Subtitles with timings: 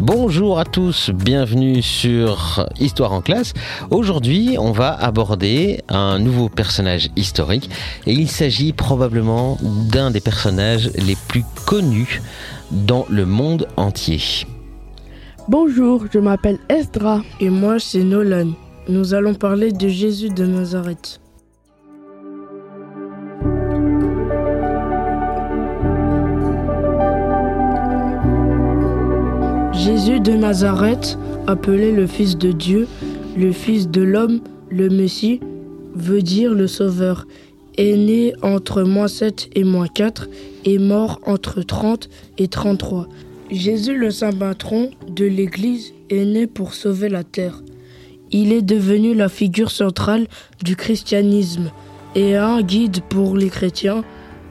[0.00, 3.52] Bonjour à tous, bienvenue sur Histoire en classe.
[3.90, 7.68] Aujourd'hui, on va aborder un nouveau personnage historique
[8.06, 12.22] et il s'agit probablement d'un des personnages les plus connus
[12.70, 14.20] dans le monde entier.
[15.48, 17.22] Bonjour, je m'appelle Esdra.
[17.40, 18.52] Et moi, c'est Nolan.
[18.88, 21.20] Nous allons parler de Jésus de Nazareth.
[29.78, 32.88] Jésus de Nazareth, appelé le Fils de Dieu,
[33.36, 35.38] le Fils de l'homme, le Messie,
[35.94, 37.28] veut dire le Sauveur,
[37.76, 40.28] est né entre moins 7 et moins 4
[40.64, 43.06] et mort entre 30 et 33.
[43.52, 47.62] Jésus, le saint patron de l'Église, est né pour sauver la terre.
[48.32, 50.26] Il est devenu la figure centrale
[50.64, 51.70] du christianisme
[52.16, 54.02] et un guide pour les chrétiens.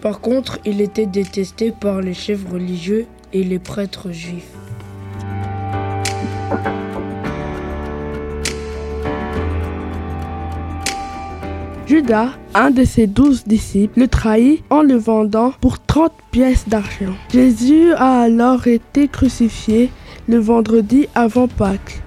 [0.00, 4.61] Par contre, il était détesté par les chefs religieux et les prêtres juifs.
[11.86, 17.14] Judas, un de ses douze disciples, le trahit en le vendant pour 30 pièces d'argent.
[17.30, 19.90] Jésus a alors été crucifié
[20.26, 22.02] le vendredi avant Pâques.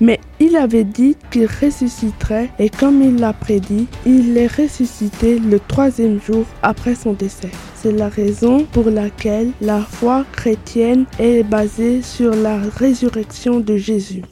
[0.00, 5.60] Mais il avait dit qu'il ressusciterait et comme il l'a prédit, il est ressuscité le
[5.60, 7.50] troisième jour après son décès.
[7.74, 14.22] C'est la raison pour laquelle la foi chrétienne est basée sur la résurrection de Jésus.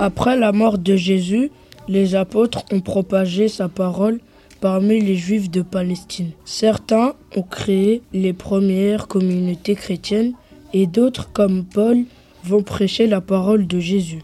[0.00, 1.50] Après la mort de Jésus,
[1.88, 4.20] les apôtres ont propagé sa parole
[4.60, 6.30] parmi les juifs de Palestine.
[6.44, 10.32] Certains ont créé les premières communautés chrétiennes
[10.72, 12.04] et d'autres, comme Paul,
[12.44, 14.22] vont prêcher la parole de Jésus.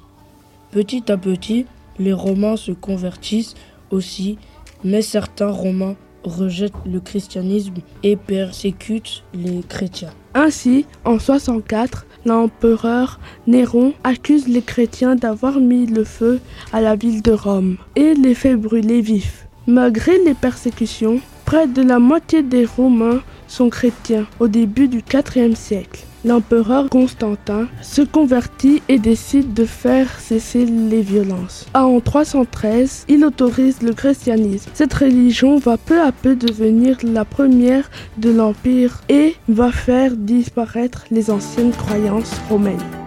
[0.70, 1.66] Petit à petit,
[1.98, 3.54] les Romains se convertissent
[3.90, 4.38] aussi,
[4.82, 10.12] mais certains Romains rejettent le christianisme et persécutent les chrétiens.
[10.34, 16.40] Ainsi, en 64, l'empereur Néron accuse les chrétiens d'avoir mis le feu
[16.72, 19.46] à la ville de Rome et les fait brûler vifs.
[19.66, 25.54] Malgré les persécutions, près de la moitié des Romains sont chrétiens au début du IVe
[25.54, 31.66] siècle l'empereur Constantin se convertit et décide de faire cesser les violences.
[31.74, 34.70] En 313, il autorise le christianisme.
[34.74, 41.04] Cette religion va peu à peu devenir la première de l'Empire et va faire disparaître
[41.10, 43.03] les anciennes croyances romaines.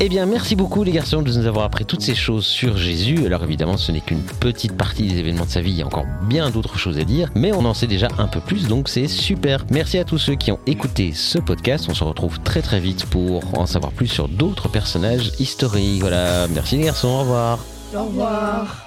[0.00, 3.26] Eh bien, merci beaucoup les garçons de nous avoir appris toutes ces choses sur Jésus.
[3.26, 5.86] Alors évidemment, ce n'est qu'une petite partie des événements de sa vie, il y a
[5.86, 8.88] encore bien d'autres choses à dire, mais on en sait déjà un peu plus, donc
[8.88, 9.66] c'est super.
[9.72, 11.86] Merci à tous ceux qui ont écouté ce podcast.
[11.90, 16.00] On se retrouve très très vite pour en savoir plus sur d'autres personnages historiques.
[16.00, 17.58] Voilà, merci les garçons, au revoir.
[17.92, 18.86] Au revoir.